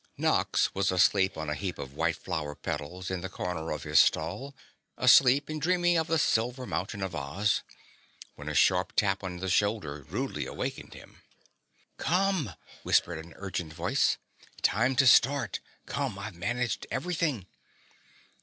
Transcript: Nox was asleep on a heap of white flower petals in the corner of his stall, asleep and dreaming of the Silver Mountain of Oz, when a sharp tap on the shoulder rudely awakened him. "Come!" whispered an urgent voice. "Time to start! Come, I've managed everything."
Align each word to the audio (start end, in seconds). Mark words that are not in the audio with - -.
Nox 0.17 0.73
was 0.73 0.91
asleep 0.91 1.37
on 1.37 1.47
a 1.47 1.53
heap 1.53 1.77
of 1.77 1.93
white 1.93 2.15
flower 2.15 2.55
petals 2.55 3.11
in 3.11 3.21
the 3.21 3.29
corner 3.29 3.69
of 3.69 3.83
his 3.83 3.99
stall, 3.99 4.55
asleep 4.97 5.47
and 5.47 5.61
dreaming 5.61 5.95
of 5.95 6.07
the 6.07 6.17
Silver 6.17 6.65
Mountain 6.65 7.03
of 7.03 7.13
Oz, 7.13 7.61
when 8.33 8.49
a 8.49 8.55
sharp 8.55 8.93
tap 8.95 9.23
on 9.23 9.37
the 9.37 9.47
shoulder 9.47 10.01
rudely 10.09 10.47
awakened 10.47 10.95
him. 10.95 11.21
"Come!" 11.97 12.55
whispered 12.81 13.23
an 13.23 13.33
urgent 13.35 13.73
voice. 13.73 14.17
"Time 14.63 14.95
to 14.95 15.05
start! 15.05 15.59
Come, 15.85 16.17
I've 16.17 16.33
managed 16.33 16.87
everything." 16.89 17.45